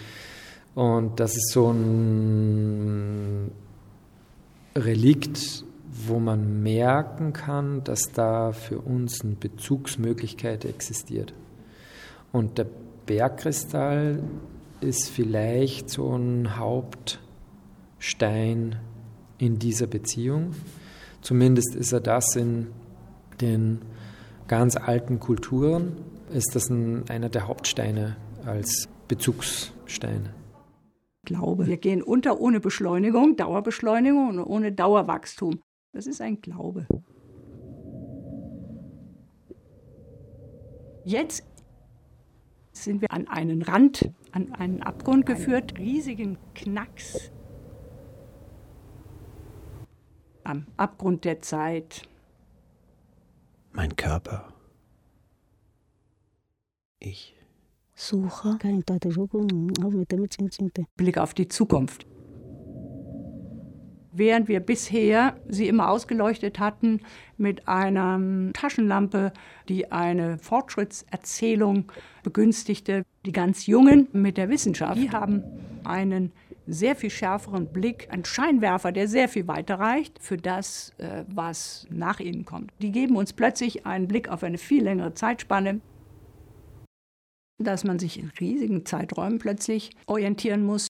Und 0.74 1.20
das 1.20 1.36
ist 1.38 1.52
so 1.52 1.70
ein 1.72 3.52
Relikt, 4.76 5.64
wo 6.08 6.18
man 6.20 6.64
merken 6.64 7.34
kann, 7.34 7.84
dass 7.84 8.12
da 8.12 8.52
für 8.52 8.80
uns 8.80 9.22
eine 9.22 9.36
Bezugsmöglichkeit 9.36 10.66
existiert. 10.66 11.34
Und 12.32 12.58
der 12.58 12.66
Bergkristall 13.06 14.24
ist 14.80 15.10
vielleicht 15.10 15.92
so 15.92 16.16
ein 16.16 16.58
Hauptstein 16.58 17.20
in 19.42 19.60
dieser 19.60 19.88
Beziehung, 19.88 20.54
Zumindest 21.22 21.76
ist 21.76 21.92
er 21.92 22.02
das 22.02 22.36
in 22.36 22.68
den 23.40 23.82
ganz 24.48 24.76
alten 24.76 25.20
Kulturen, 25.20 25.98
ist 26.32 26.56
das 26.56 26.70
ein, 26.70 27.08
einer 27.10 27.30
der 27.30 27.48
Hauptsteine 27.48 28.18
als 28.46 28.90
Bezugsstein. 29.08 30.30
Glaube. 31.24 31.68
Wir 31.68 31.78
gehen 31.78 32.02
unter 32.02 32.40
ohne 32.40 32.60
Beschleunigung, 32.60 33.36
Dauerbeschleunigung 33.36 34.30
und 34.30 34.40
ohne 34.40 34.72
Dauerwachstum. 34.72 35.62
Das 35.94 36.08
ist 36.08 36.22
ein 36.22 36.42
Glaube. 36.42 36.88
Jetzt 41.06 41.44
sind 42.72 43.02
wir 43.02 43.12
an 43.12 43.28
einen 43.28 43.62
Rand, 43.62 44.10
an 44.32 44.54
einen 44.54 44.82
Abgrund 44.82 45.28
geführt, 45.28 45.78
riesigen 45.78 46.38
Knacks 46.56 47.32
am 50.52 50.66
Abgrund 50.76 51.24
der 51.24 51.42
Zeit. 51.42 52.02
Mein 53.72 53.96
Körper. 53.96 54.54
Ich. 57.00 57.34
Suche. 57.96 58.58
Blick 60.98 61.18
auf 61.18 61.34
die 61.34 61.48
Zukunft. 61.48 62.06
Während 64.12 64.50
wir 64.50 64.60
bisher 64.60 65.38
sie 65.48 65.70
immer 65.70 65.90
ausgeleuchtet 65.90 66.60
hatten 66.60 67.00
mit 67.38 67.70
einer 67.70 68.52
Taschenlampe, 68.52 69.32
die 69.70 69.90
eine 69.90 70.38
Fortschrittserzählung 70.38 71.90
begünstigte, 72.24 73.06
die 73.26 73.32
ganz 73.32 73.68
Jungen 73.68 74.10
mit 74.12 74.36
der 74.36 74.50
Wissenschaft, 74.50 74.98
die 74.98 75.12
haben 75.12 75.44
einen 75.86 76.34
sehr 76.74 76.96
viel 76.96 77.10
schärferen 77.10 77.68
Blick, 77.68 78.08
ein 78.12 78.26
Scheinwerfer, 78.26 78.92
der 78.92 79.08
sehr 79.08 79.28
viel 79.28 79.48
weiter 79.48 79.76
reicht 79.76 80.20
für 80.20 80.38
das, 80.38 80.94
äh, 80.98 81.24
was 81.28 81.88
nach 81.90 82.20
ihnen 82.20 82.46
kommt. 82.46 82.72
Die 82.82 82.92
geben 82.92 83.16
uns 83.16 83.34
plötzlich 83.34 83.86
einen 83.86 84.08
Blick 84.08 84.30
auf 84.30 84.44
eine 84.44 84.58
viel 84.58 84.84
längere 84.84 85.14
Zeitspanne, 85.14 85.82
dass 87.60 87.84
man 87.84 88.00
sich 88.00 88.20
in 88.20 88.32
riesigen 88.40 88.86
Zeiträumen 88.86 89.40
plötzlich 89.40 89.92
orientieren 90.06 90.64
muss. 90.64 90.88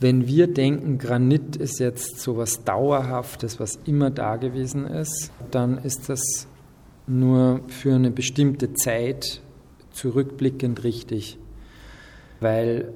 Wenn 0.00 0.26
wir 0.26 0.46
denken, 0.46 0.96
Granit 0.96 1.56
ist 1.56 1.78
jetzt 1.78 2.20
so 2.20 2.36
was 2.38 2.64
Dauerhaftes, 2.64 3.60
was 3.60 3.76
immer 3.84 4.10
da 4.10 4.36
gewesen 4.36 4.86
ist, 4.86 5.30
dann 5.50 5.76
ist 5.78 6.08
das 6.08 6.48
nur 7.06 7.60
für 7.68 7.94
eine 7.94 8.10
bestimmte 8.10 8.72
Zeit 8.72 9.42
zurückblickend 9.90 10.84
richtig. 10.84 11.38
Weil 12.40 12.94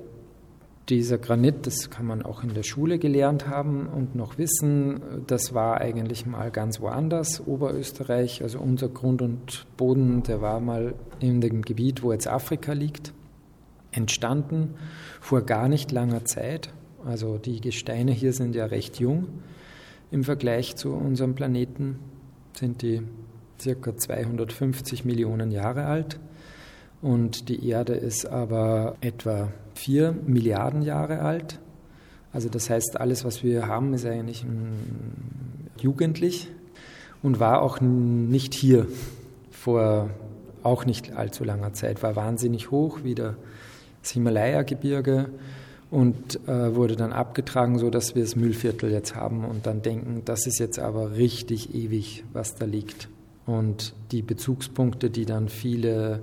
dieser 0.89 1.19
Granit, 1.19 1.67
das 1.67 1.89
kann 1.89 2.07
man 2.07 2.23
auch 2.23 2.43
in 2.43 2.53
der 2.53 2.63
Schule 2.63 2.99
gelernt 2.99 3.49
haben 3.49 3.87
und 3.87 4.15
noch 4.15 4.37
wissen, 4.37 5.01
das 5.27 5.55
war 5.55 5.81
eigentlich 5.81 6.27
mal 6.27 6.51
ganz 6.51 6.81
woanders, 6.81 7.47
Oberösterreich, 7.47 8.43
also 8.43 8.59
unser 8.59 8.89
Grund 8.89 9.23
und 9.23 9.67
Boden, 9.77 10.23
der 10.23 10.43
war 10.43 10.61
mal 10.61 10.95
in 11.21 11.41
dem 11.41 11.63
Gebiet, 11.63 12.03
wo 12.03 12.13
jetzt 12.13 12.29
Afrika 12.29 12.73
liegt, 12.73 13.15
entstanden 13.93 14.75
vor 15.21 15.43
gar 15.43 15.69
nicht 15.69 15.91
langer 15.91 16.25
Zeit. 16.25 16.73
Also 17.05 17.39
die 17.39 17.61
Gesteine 17.61 18.13
hier 18.13 18.33
sind 18.33 18.55
ja 18.55 18.67
recht 18.67 18.99
jung. 18.99 19.29
Im 20.11 20.25
Vergleich 20.25 20.77
zu 20.77 20.93
unserem 20.93 21.35
Planeten, 21.35 21.99
sind 22.53 22.83
die 22.83 23.03
circa 23.61 23.97
250 23.97 25.05
Millionen 25.05 25.51
Jahre 25.51 25.87
alt. 25.87 26.21
Und 27.03 27.49
die 27.49 27.69
Erde 27.69 27.95
ist 27.95 28.27
aber 28.27 28.97
etwa 29.01 29.53
vier 29.75 30.15
Milliarden 30.27 30.83
Jahre 30.83 31.21
alt. 31.21 31.59
Also 32.33 32.49
das 32.49 32.71
heißt, 32.71 33.01
alles, 33.01 33.25
was 33.25 33.43
wir 33.43 33.69
haben, 33.69 33.95
ist 33.95 34.07
eigentlich 34.07 34.45
jugendlich 35.81 36.49
und 37.23 37.41
war 37.41 37.63
auch 37.63 37.81
nicht 37.81 38.55
hier 38.55 38.87
vor 39.51 40.11
auch 40.63 40.87
nicht 40.87 41.15
allzu 41.15 41.45
langer 41.45 41.75
Zeit, 41.75 42.03
war 42.03 42.17
wahnsinnig 42.17 42.71
hoch, 42.71 43.01
wie 43.03 43.15
das 43.15 43.35
Himalaya-Gebirge 44.03 45.29
und 45.91 46.41
äh, 46.49 46.75
wurde 46.75 46.97
dann 46.97 47.13
abgetragen, 47.13 47.79
sodass 47.79 48.15
wir 48.15 48.23
das 48.23 48.35
Müllviertel 48.35 48.91
jetzt 48.91 49.15
haben 49.15 49.45
und 49.45 49.67
dann 49.67 49.83
denken, 49.83 50.23
das 50.25 50.47
ist 50.47 50.59
jetzt 50.59 50.79
aber 50.79 51.17
richtig 51.17 51.75
ewig, 51.75 52.25
was 52.33 52.55
da 52.55 52.65
liegt. 52.65 53.09
Und 53.47 53.95
die 54.11 54.23
Bezugspunkte, 54.23 55.11
die 55.11 55.27
dann 55.27 55.49
viele 55.49 56.23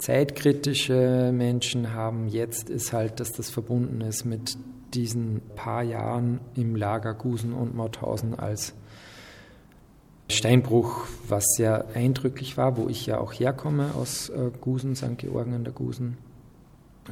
zeitkritische 0.00 1.30
Menschen 1.32 1.92
haben 1.92 2.26
jetzt, 2.26 2.70
ist 2.70 2.92
halt, 2.92 3.20
dass 3.20 3.32
das 3.32 3.50
verbunden 3.50 4.00
ist 4.00 4.24
mit 4.24 4.56
diesen 4.94 5.42
paar 5.54 5.82
Jahren 5.82 6.40
im 6.56 6.74
Lager 6.74 7.14
Gusen 7.14 7.52
und 7.52 7.74
Mauthausen 7.74 8.36
als 8.38 8.74
Steinbruch, 10.28 11.06
was 11.28 11.44
sehr 11.56 11.88
eindrücklich 11.94 12.56
war, 12.56 12.76
wo 12.76 12.88
ich 12.88 13.04
ja 13.06 13.18
auch 13.18 13.32
herkomme 13.32 13.94
aus 13.94 14.30
äh, 14.30 14.50
Gusen, 14.60 14.96
St. 14.96 15.18
Georgen 15.18 15.54
an 15.54 15.64
der 15.64 15.72
Gusen. 15.72 16.16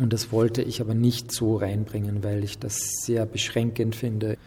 Und 0.00 0.12
das 0.12 0.32
wollte 0.32 0.62
ich 0.62 0.80
aber 0.80 0.94
nicht 0.94 1.30
so 1.32 1.56
reinbringen, 1.56 2.24
weil 2.24 2.42
ich 2.42 2.58
das 2.58 2.78
sehr 3.02 3.26
beschränkend 3.26 3.96
finde. 3.96 4.38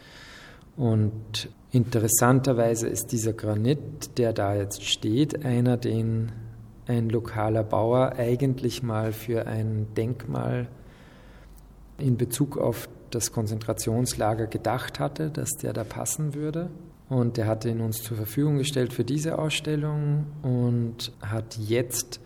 Und 0.78 1.50
interessanterweise 1.72 2.88
ist 2.88 3.12
dieser 3.12 3.34
Granit, 3.34 4.18
der 4.18 4.34
da 4.34 4.56
jetzt 4.56 4.84
steht, 4.84 5.46
einer, 5.46 5.78
den 5.78 6.32
ein 6.88 7.10
lokaler 7.10 7.64
Bauer 7.64 8.14
eigentlich 8.18 8.84
mal 8.84 9.14
für 9.14 9.48
ein 9.48 9.88
Denkmal 9.96 10.68
in 11.98 12.18
Bezug 12.18 12.58
auf 12.58 12.90
das 13.12 13.32
Konzentrationslager 13.32 14.48
gedacht 14.48 15.00
hatte, 15.00 15.30
dass 15.30 15.52
der 15.52 15.74
da 15.74 15.84
passen 15.84 16.34
würde. 16.34 16.70
Und 17.10 17.38
der 17.38 17.46
hatte 17.46 17.70
ihn 17.70 17.82
uns 17.82 18.04
zur 18.04 18.18
Verfügung 18.18 18.58
gestellt 18.58 18.94
für 18.94 19.04
diese 19.04 19.38
Ausstellung 19.38 20.28
und 20.44 21.12
hat 21.22 21.58
jetzt 21.58 22.22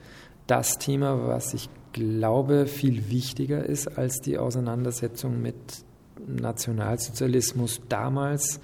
das 0.45 0.77
Thema, 0.77 1.27
was 1.27 1.53
ich 1.55 1.69
glaube 1.91 2.67
viel 2.67 3.09
wichtiger 3.09 3.65
ist 3.65 3.97
als 3.97 4.21
die 4.21 4.37
Auseinandersetzung 4.37 5.41
mit 5.41 5.55
Nationalsozialismus 6.27 7.81
damals, 7.89 8.59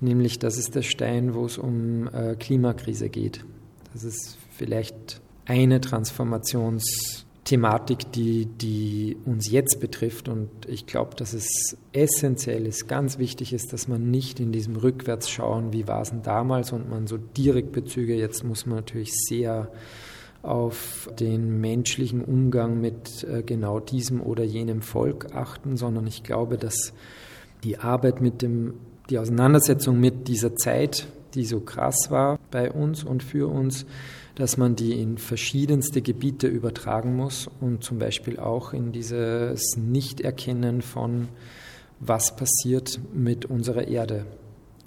nämlich 0.00 0.38
das 0.38 0.56
ist 0.56 0.74
der 0.74 0.82
Stein, 0.82 1.34
wo 1.34 1.44
es 1.44 1.58
um 1.58 2.08
äh, 2.08 2.34
Klimakrise 2.36 3.08
geht. 3.08 3.44
Das 3.92 4.04
ist 4.04 4.38
vielleicht 4.50 5.20
eine 5.50 5.80
Transformationsthematik, 5.80 8.12
die, 8.12 8.46
die 8.46 9.16
uns 9.24 9.50
jetzt 9.50 9.80
betrifft. 9.80 10.28
Und 10.28 10.48
ich 10.68 10.86
glaube, 10.86 11.16
dass 11.16 11.34
es 11.34 11.76
essentiell 11.92 12.68
ist, 12.68 12.86
ganz 12.86 13.18
wichtig 13.18 13.52
ist, 13.52 13.72
dass 13.72 13.88
man 13.88 14.12
nicht 14.12 14.38
in 14.38 14.52
diesem 14.52 14.76
Rückwärtsschauen, 14.76 15.72
wie 15.72 15.88
war 15.88 16.02
es 16.02 16.10
denn 16.10 16.22
damals, 16.22 16.70
und 16.70 16.88
man 16.88 17.08
so 17.08 17.16
direkt 17.16 17.72
Bezüge, 17.72 18.14
jetzt 18.14 18.44
muss 18.44 18.64
man 18.64 18.76
natürlich 18.76 19.10
sehr 19.12 19.72
auf 20.42 21.10
den 21.18 21.60
menschlichen 21.60 22.24
Umgang 22.24 22.80
mit 22.80 23.24
äh, 23.24 23.42
genau 23.42 23.80
diesem 23.80 24.22
oder 24.22 24.44
jenem 24.44 24.82
Volk 24.82 25.34
achten, 25.34 25.76
sondern 25.76 26.06
ich 26.06 26.22
glaube, 26.22 26.58
dass 26.58 26.92
die 27.64 27.78
Arbeit 27.78 28.20
mit 28.20 28.40
dem, 28.40 28.74
die 29.10 29.18
Auseinandersetzung 29.18 29.98
mit 29.98 30.28
dieser 30.28 30.54
Zeit, 30.54 31.08
die 31.34 31.44
so 31.44 31.58
krass 31.58 32.06
war 32.10 32.38
bei 32.52 32.70
uns 32.70 33.02
und 33.02 33.24
für 33.24 33.48
uns, 33.48 33.84
dass 34.34 34.56
man 34.56 34.76
die 34.76 35.00
in 35.00 35.18
verschiedenste 35.18 36.02
Gebiete 36.02 36.46
übertragen 36.46 37.16
muss 37.16 37.48
und 37.60 37.84
zum 37.84 37.98
Beispiel 37.98 38.38
auch 38.38 38.72
in 38.72 38.92
dieses 38.92 39.76
Nichterkennen 39.76 40.82
von, 40.82 41.28
was 41.98 42.36
passiert 42.36 43.00
mit 43.12 43.44
unserer 43.44 43.88
Erde. 43.88 44.26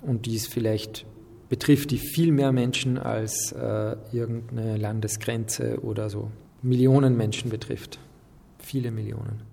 Und 0.02 0.26
dies 0.26 0.48
vielleicht 0.48 1.06
betrifft 1.50 1.92
die 1.92 2.00
viel 2.00 2.32
mehr 2.32 2.52
Menschen 2.52 2.98
als 2.98 3.52
äh, 3.52 3.96
irgendeine 4.12 4.78
Landesgrenze 4.78 5.80
oder 5.82 6.10
so. 6.10 6.32
Millionen 6.62 7.16
Menschen 7.16 7.50
betrifft. 7.50 8.00
Viele 8.58 8.92
Millionen. 8.92 9.53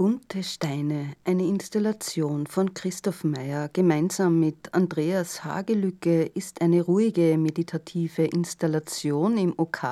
Bunte 0.00 0.42
Steine, 0.42 1.12
eine 1.24 1.44
Installation 1.44 2.46
von 2.46 2.72
Christoph 2.72 3.22
Meyer 3.22 3.68
gemeinsam 3.70 4.40
mit 4.40 4.72
Andreas 4.72 5.44
Hagelücke 5.44 6.22
ist 6.22 6.62
eine 6.62 6.80
ruhige 6.80 7.36
meditative 7.36 8.24
Installation 8.24 9.36
im 9.36 9.52
OK, 9.58 9.82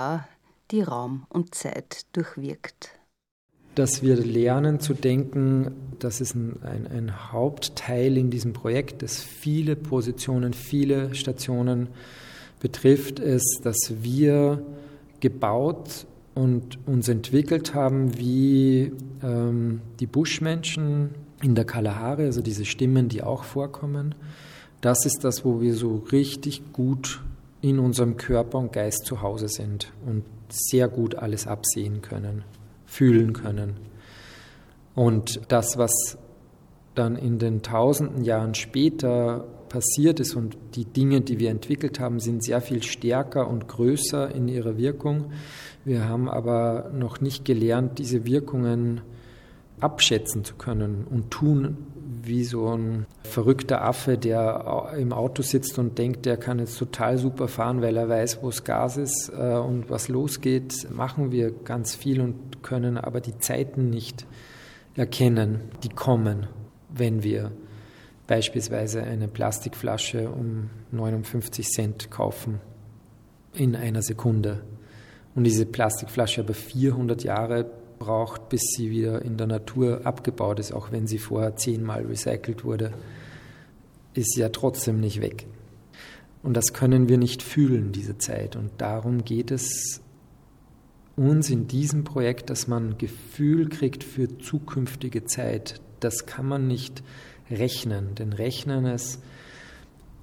die 0.71 0.81
Raum 0.81 1.27
und 1.29 1.55
Zeit 1.55 2.07
durchwirkt. 2.14 2.88
Dass 3.75 4.01
wir 4.01 4.16
lernen 4.16 4.81
zu 4.81 4.94
denken, 4.94 5.73
das 5.99 6.23
ist 6.23 6.35
ein, 6.35 6.62
ein, 6.62 6.87
ein 6.87 7.31
Hauptteil 7.31 8.16
in 8.16 8.31
diesem 8.31 8.55
Projekt, 8.55 9.03
das 9.03 9.23
viele 9.23 9.77
Positionen, 9.77 10.55
viele 10.55 11.14
Stationen 11.14 11.88
betrifft, 12.61 13.18
ist, 13.18 13.61
dass 13.64 13.92
wir 14.01 14.64
gebaut 15.21 16.07
und 16.35 16.79
uns 16.87 17.09
entwickelt 17.09 17.75
haben 17.75 18.17
wie 18.19 18.93
ähm, 19.23 19.81
die 20.01 20.07
Buschmenschen 20.07 21.11
in 21.43 21.55
der 21.55 21.64
Kalahari, 21.64 22.25
also 22.25 22.43
diese 22.43 22.64
Stimmen, 22.64 23.09
die 23.09 23.23
auch 23.23 23.45
vorkommen. 23.45 24.14
Das 24.81 25.05
ist 25.07 25.25
das, 25.25 25.45
wo 25.45 25.61
wir 25.61 25.75
so 25.75 25.97
richtig 26.12 26.73
gut 26.73 27.23
in 27.61 27.79
unserem 27.79 28.17
Körper 28.17 28.59
und 28.59 28.73
Geist 28.73 29.05
zu 29.05 29.23
Hause 29.23 29.49
sind 29.49 29.93
und 30.07 30.25
sehr 30.49 30.88
gut 30.88 31.17
alles 31.17 31.47
absehen 31.47 32.03
können, 32.03 32.45
fühlen 32.87 33.33
können. 33.33 33.77
Und 34.95 35.41
das, 35.49 35.77
was 35.77 36.19
dann 36.95 37.17
in 37.17 37.38
den 37.38 37.62
tausenden 37.62 38.25
Jahren 38.25 38.55
später 38.55 39.45
passiert 39.68 40.20
ist 40.20 40.35
und 40.35 40.57
die 40.74 40.85
Dinge, 40.85 41.20
die 41.20 41.38
wir 41.38 41.50
entwickelt 41.50 42.00
haben, 42.00 42.20
sind 42.20 42.42
sehr 42.42 42.61
viel 42.61 42.83
stärker 42.83 43.48
und 43.48 43.68
größer 43.68 44.35
in 44.35 44.48
ihrer 44.48 44.76
Wirkung. 44.76 45.33
Wir 45.85 46.09
haben 46.09 46.28
aber 46.28 46.90
noch 46.94 47.20
nicht 47.20 47.44
gelernt, 47.44 47.98
diese 47.98 48.24
Wirkungen 48.24 49.00
abschätzen 49.81 50.44
zu 50.44 50.57
können 50.57 51.07
und 51.09 51.31
tun 51.31 51.76
wie 52.22 52.44
so 52.44 52.68
ein 52.76 53.07
verrückter 53.22 53.83
Affe, 53.85 54.18
der 54.18 54.92
im 54.98 55.12
Auto 55.12 55.42
sitzt 55.42 55.78
und 55.78 55.98
denkt, 55.98 56.26
der 56.26 56.37
kann 56.37 56.59
jetzt 56.59 56.78
total 56.78 57.16
super 57.16 57.48
fahren, 57.48 57.81
weil 57.81 57.96
er 57.96 58.09
weiß, 58.09 58.42
wo 58.42 58.48
es 58.48 58.64
Gas 58.64 58.96
ist 58.96 59.33
äh, 59.37 59.54
und 59.54 59.88
was 59.88 60.09
losgeht, 60.09 60.88
machen 60.90 61.33
wir 61.33 61.50
ganz 61.50 61.94
viel 61.94 62.20
und 62.20 62.62
können 62.62 62.98
aber 62.98 63.20
die 63.20 63.38
Zeiten 63.38 63.88
nicht 63.88 64.26
erkennen, 64.94 65.61
die 65.85 65.90
kommen, 65.90 66.48
wenn 66.90 67.22
wir 67.22 67.52
beispielsweise 68.29 69.03
eine 69.03 69.27
Plastikflasche 69.27 70.31
um 70.31 70.71
59 70.93 71.67
Cent 71.67 72.11
kaufen 72.12 72.61
in 73.55 73.75
einer 73.75 74.03
Sekunde 74.03 74.62
und 75.35 75.45
diese 75.45 75.67
Plastikflasche 75.67 76.43
aber 76.43 76.55
400 76.55 77.25
Jahre 77.25 77.67
braucht, 77.99 78.49
bis 78.51 78.61
sie 78.77 78.91
wieder 78.91 79.23
in 79.23 79.37
der 79.37 79.49
Natur 79.49 80.03
abgebaut 80.05 80.61
ist, 80.61 80.73
auch 80.73 80.93
wenn 80.93 81.07
sie 81.07 81.19
vorher 81.19 81.57
zehnmal 81.57 82.07
recycelt 82.07 82.64
wurde, 82.64 82.93
ist 84.14 84.35
sie 84.35 84.41
ja 84.41 84.51
trotzdem 84.51 85.01
nicht 85.01 85.21
weg. 85.21 85.47
Und 86.43 86.57
das 86.57 86.73
können 86.73 87.09
wir 87.09 87.19
nicht 87.19 87.43
fühlen, 87.43 87.93
diese 87.93 88.19
Zeit. 88.19 88.57
Und 88.57 88.71
darum 88.79 89.25
geht 89.25 89.51
es 89.51 90.01
uns 91.17 91.51
in 91.51 91.67
diesem 91.67 92.05
Projekt, 92.05 92.51
dass 92.51 92.69
man 92.69 92.97
Gefühl 92.99 93.69
kriegt 93.69 94.05
für 94.05 94.38
zukünftige 94.38 95.25
Zeit. 95.25 95.81
Das 96.01 96.27
kann 96.27 96.47
man 96.47 96.69
nicht 96.69 97.03
rechnen, 97.51 98.15
denn 98.15 98.33
Rechnen 98.33 98.85
ist, 98.85 99.23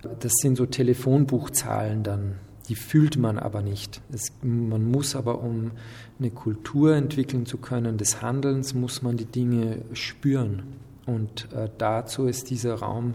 das 0.02 0.34
sind 0.42 0.56
so 0.56 0.66
Telefonbuchzahlen 0.66 2.04
dann, 2.04 2.36
die 2.70 2.76
fühlt 2.76 3.18
man 3.18 3.38
aber 3.38 3.62
nicht. 3.62 4.02
Es, 4.12 4.32
man 4.42 4.86
muss 4.90 5.16
aber, 5.16 5.42
um 5.42 5.72
eine 6.20 6.32
Kultur 6.32 6.96
entwickeln 6.96 7.46
zu 7.46 7.58
können 7.58 7.98
des 7.98 8.22
Handelns, 8.22 8.74
muss 8.74 9.02
man 9.02 9.18
die 9.18 9.26
Dinge 9.26 9.84
spüren. 9.94 10.64
Und 11.06 11.52
äh, 11.54 11.70
dazu 11.78 12.26
ist 12.26 12.50
dieser 12.50 12.76
Raum 12.76 13.14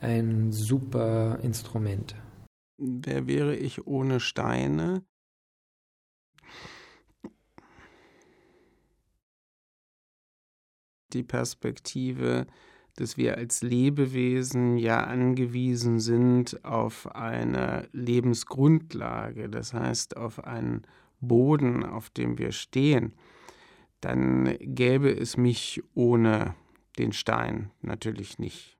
ein 0.00 0.52
super 0.52 1.38
Instrument. 1.42 2.14
Wer 2.78 3.26
wäre 3.26 3.56
ich 3.56 3.86
ohne 3.86 4.20
Steine? 4.20 5.04
Die 11.12 11.22
Perspektive 11.22 12.46
dass 12.96 13.16
wir 13.16 13.36
als 13.36 13.62
Lebewesen 13.62 14.76
ja 14.76 15.04
angewiesen 15.04 15.98
sind 15.98 16.64
auf 16.64 17.14
eine 17.14 17.88
Lebensgrundlage, 17.92 19.48
das 19.48 19.72
heißt 19.72 20.16
auf 20.16 20.44
einen 20.44 20.82
Boden, 21.20 21.84
auf 21.84 22.10
dem 22.10 22.38
wir 22.38 22.52
stehen, 22.52 23.14
dann 24.00 24.56
gäbe 24.60 25.10
es 25.10 25.36
mich 25.36 25.82
ohne 25.94 26.54
den 26.98 27.12
Stein 27.12 27.70
natürlich 27.80 28.38
nicht. 28.38 28.76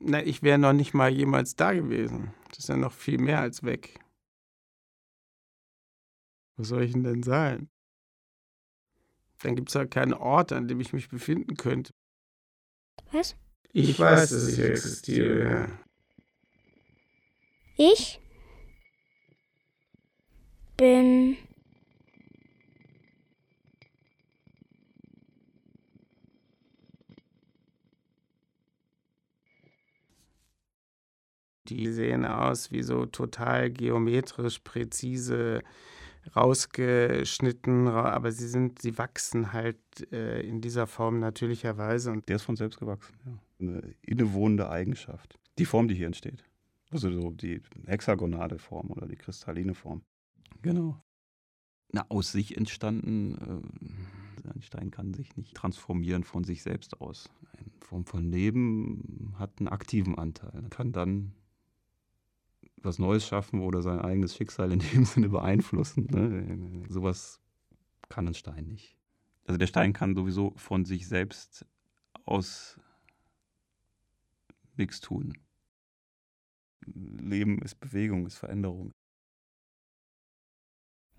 Na, 0.00 0.22
ich 0.24 0.42
wäre 0.42 0.58
noch 0.58 0.72
nicht 0.72 0.94
mal 0.94 1.10
jemals 1.10 1.56
da 1.56 1.72
gewesen. 1.72 2.32
Das 2.48 2.60
ist 2.60 2.68
ja 2.68 2.76
noch 2.76 2.92
viel 2.92 3.18
mehr 3.18 3.40
als 3.40 3.64
weg. 3.64 3.98
Wo 6.56 6.62
soll 6.62 6.84
ich 6.84 6.92
denn 6.92 7.02
denn 7.02 7.22
sein? 7.22 7.68
Dann 9.40 9.56
gibt 9.56 9.68
es 9.68 9.74
ja 9.74 9.86
keinen 9.86 10.14
Ort, 10.14 10.52
an 10.52 10.68
dem 10.68 10.80
ich 10.80 10.92
mich 10.92 11.08
befinden 11.08 11.56
könnte. 11.56 11.92
Was? 13.12 13.36
Ich, 13.72 13.98
weiß, 13.98 14.30
dass 14.30 14.48
ich 14.48 14.58
existiere. 14.58 15.68
Ich 17.76 18.20
bin 20.76 21.36
Die 31.68 31.92
sehen 31.92 32.24
aus 32.24 32.72
wie 32.72 32.82
so 32.82 33.04
total 33.04 33.70
geometrisch 33.70 34.60
präzise 34.60 35.62
rausgeschnitten, 36.34 37.88
aber 37.88 38.32
sie 38.32 38.48
sind, 38.48 38.80
sie 38.80 38.98
wachsen 38.98 39.52
halt 39.52 39.78
äh, 40.12 40.40
in 40.40 40.60
dieser 40.60 40.86
Form 40.86 41.20
natürlicherweise. 41.20 42.10
Und 42.10 42.28
der 42.28 42.36
ist 42.36 42.42
von 42.42 42.56
selbst 42.56 42.78
gewachsen, 42.78 43.14
ja. 43.24 43.38
Eine 43.60 43.94
innewohnende 44.02 44.70
Eigenschaft. 44.70 45.38
Die 45.58 45.64
Form, 45.64 45.88
die 45.88 45.94
hier 45.96 46.06
entsteht. 46.06 46.44
Also 46.90 47.10
so 47.10 47.30
die 47.30 47.60
hexagonale 47.86 48.58
Form 48.58 48.90
oder 48.90 49.06
die 49.06 49.16
kristalline 49.16 49.74
Form. 49.74 50.02
Genau. 50.62 51.02
Na, 51.92 52.06
aus 52.08 52.32
sich 52.32 52.56
entstanden, 52.56 53.34
äh, 54.44 54.50
ein 54.54 54.62
Stein 54.62 54.90
kann 54.90 55.14
sich 55.14 55.36
nicht 55.36 55.54
transformieren 55.54 56.24
von 56.24 56.44
sich 56.44 56.62
selbst 56.62 57.00
aus. 57.00 57.30
Eine 57.56 57.70
Form 57.80 58.04
von 58.04 58.30
Leben 58.30 59.34
hat 59.38 59.58
einen 59.58 59.68
aktiven 59.68 60.16
Anteil, 60.16 60.66
kann 60.70 60.92
dann 60.92 61.32
was 62.82 62.98
Neues 62.98 63.26
schaffen 63.26 63.60
oder 63.60 63.82
sein 63.82 64.00
eigenes 64.00 64.36
Schicksal 64.36 64.72
in 64.72 64.80
dem 64.80 65.04
Sinne 65.06 65.28
beeinflussen. 65.28 66.06
Ne? 66.06 66.86
Sowas 66.88 67.40
kann 68.08 68.26
ein 68.26 68.34
Stein 68.34 68.66
nicht. 68.66 68.96
Also 69.44 69.58
der 69.58 69.66
Stein 69.66 69.92
kann 69.92 70.14
sowieso 70.14 70.52
von 70.56 70.84
sich 70.84 71.08
selbst 71.08 71.64
aus 72.24 72.78
nichts 74.76 75.00
tun. 75.00 75.38
Leben 76.86 77.60
ist 77.62 77.80
Bewegung, 77.80 78.26
ist 78.26 78.36
Veränderung. 78.38 78.92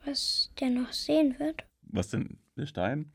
Was 0.06 0.52
der 0.60 0.70
noch 0.70 0.94
sehen 0.94 1.38
wird? 1.40 1.66
Was 1.82 2.10
denn 2.10 2.40
der 2.56 2.66
Stein? 2.66 3.12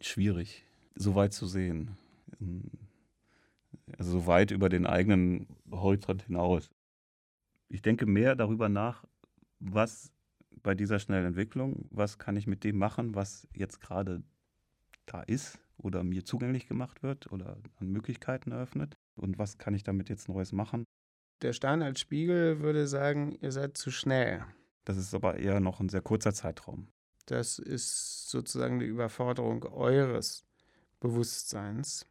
Schwierig, 0.00 0.64
so 0.94 1.14
weit 1.14 1.32
zu 1.32 1.46
sehen. 1.46 1.96
Also 3.98 4.10
so 4.12 4.26
weit 4.26 4.50
über 4.50 4.68
den 4.68 4.86
eigenen 4.86 5.46
Horizont 5.70 6.24
hinaus 6.24 6.70
ich 7.68 7.82
denke 7.82 8.06
mehr 8.06 8.36
darüber 8.36 8.68
nach, 8.68 9.04
was 9.58 10.12
bei 10.62 10.74
dieser 10.74 10.98
schnellen 10.98 11.26
Entwicklung, 11.26 11.86
was 11.90 12.18
kann 12.18 12.36
ich 12.36 12.46
mit 12.46 12.64
dem 12.64 12.78
machen, 12.78 13.14
was 13.14 13.48
jetzt 13.54 13.80
gerade 13.80 14.22
da 15.06 15.22
ist 15.22 15.58
oder 15.78 16.02
mir 16.02 16.24
zugänglich 16.24 16.66
gemacht 16.66 17.02
wird 17.02 17.30
oder 17.30 17.58
an 17.76 17.88
Möglichkeiten 17.88 18.50
eröffnet 18.50 18.96
und 19.14 19.38
was 19.38 19.58
kann 19.58 19.74
ich 19.74 19.84
damit 19.84 20.08
jetzt 20.08 20.28
Neues 20.28 20.52
machen. 20.52 20.84
Der 21.42 21.52
Stein 21.52 21.82
als 21.82 22.00
Spiegel 22.00 22.60
würde 22.60 22.86
sagen, 22.86 23.36
ihr 23.40 23.52
seid 23.52 23.76
zu 23.76 23.90
schnell. 23.90 24.44
Das 24.84 24.96
ist 24.96 25.14
aber 25.14 25.36
eher 25.36 25.60
noch 25.60 25.80
ein 25.80 25.88
sehr 25.88 26.00
kurzer 26.00 26.32
Zeitraum. 26.32 26.88
Das 27.26 27.58
ist 27.58 28.30
sozusagen 28.30 28.78
die 28.78 28.86
Überforderung 28.86 29.64
eures 29.64 30.46
Bewusstseins. 31.00 32.06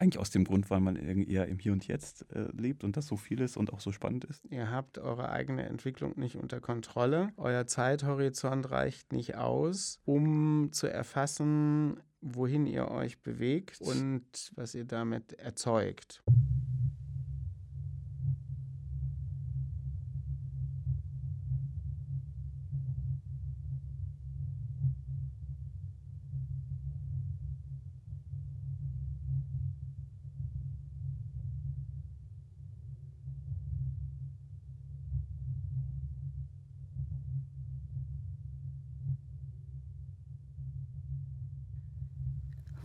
Eigentlich 0.00 0.18
aus 0.18 0.30
dem 0.30 0.44
Grund, 0.44 0.70
weil 0.70 0.80
man 0.80 0.96
eher 0.96 1.46
im 1.46 1.58
Hier 1.58 1.72
und 1.72 1.86
Jetzt 1.86 2.24
äh, 2.32 2.48
lebt 2.56 2.84
und 2.84 2.96
das 2.96 3.06
so 3.06 3.16
viel 3.16 3.42
ist 3.42 3.58
und 3.58 3.70
auch 3.70 3.80
so 3.80 3.92
spannend 3.92 4.24
ist. 4.24 4.46
Ihr 4.48 4.70
habt 4.70 4.96
eure 4.96 5.28
eigene 5.28 5.66
Entwicklung 5.66 6.18
nicht 6.18 6.36
unter 6.36 6.58
Kontrolle. 6.58 7.34
Euer 7.36 7.66
Zeithorizont 7.66 8.70
reicht 8.70 9.12
nicht 9.12 9.36
aus, 9.36 10.00
um 10.06 10.72
zu 10.72 10.86
erfassen, 10.86 12.00
wohin 12.22 12.66
ihr 12.66 12.90
euch 12.90 13.20
bewegt 13.20 13.82
und 13.82 14.52
was 14.54 14.74
ihr 14.74 14.86
damit 14.86 15.34
erzeugt. 15.34 16.22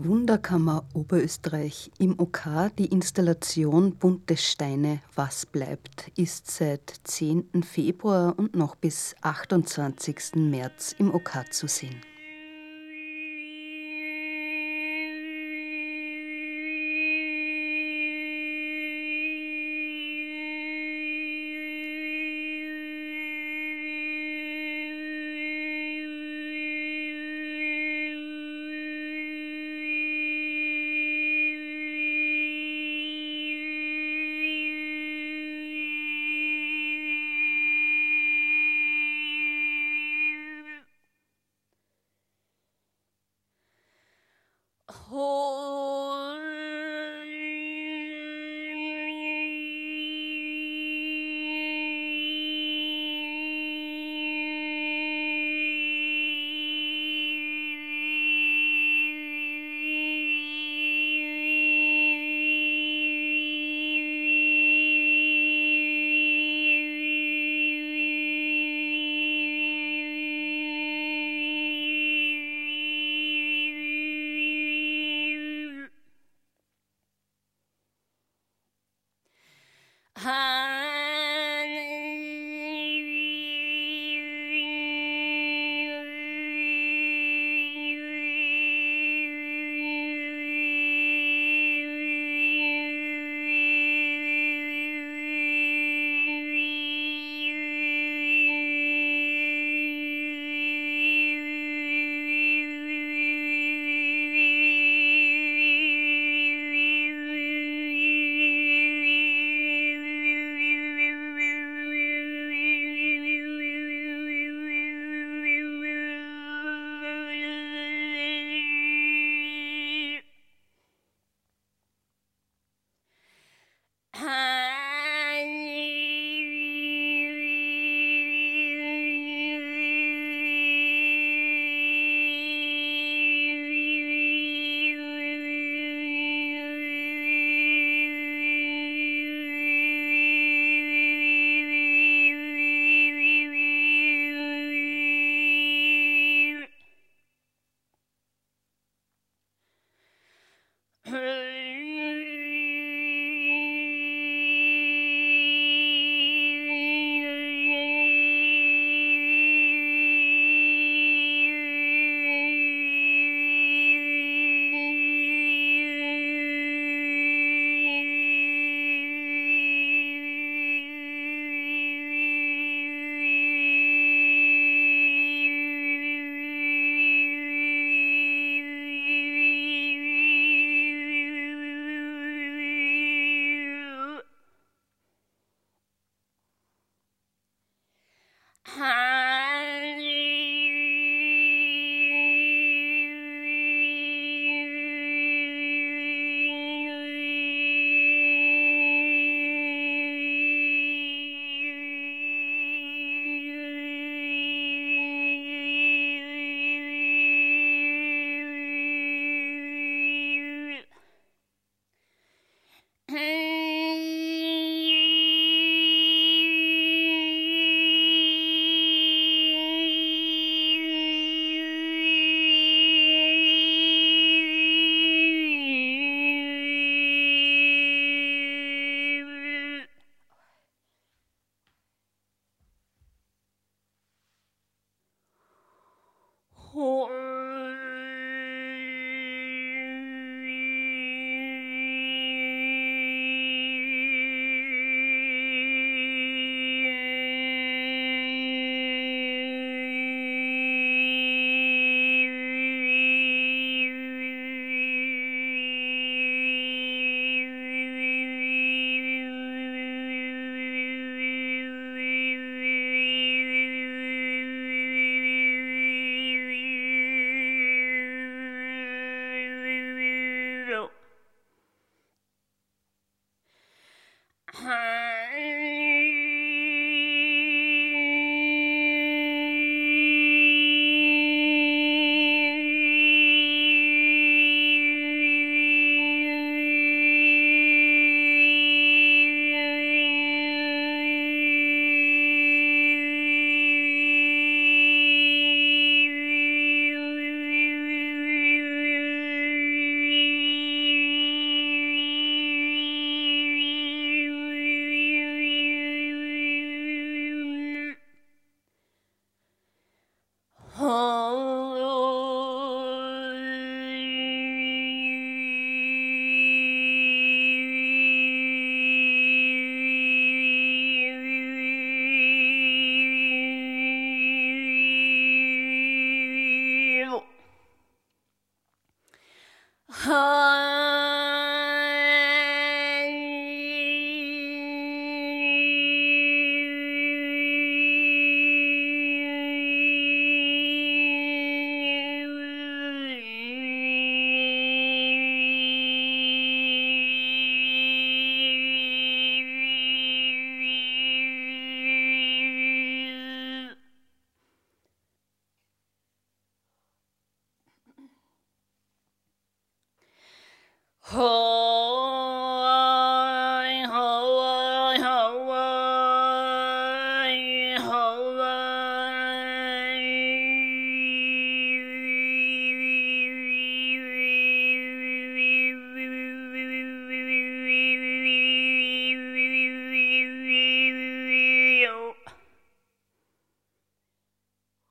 Wunderkammer 0.07 0.85
Oberösterreich 0.93 1.91
im 1.97 2.19
OK 2.19 2.71
die 2.77 2.87
Installation 2.87 3.95
Bunte 3.95 4.37
Steine 4.37 4.99
Was 5.15 5.45
bleibt 5.45 6.11
ist 6.15 6.49
seit 6.51 6.93
10. 7.03 7.63
Februar 7.63 8.37
und 8.37 8.55
noch 8.55 8.75
bis 8.75 9.15
28. 9.21 10.35
März 10.35 10.95
im 10.97 11.13
OK 11.13 11.51
zu 11.51 11.67
sehen. 11.67 12.01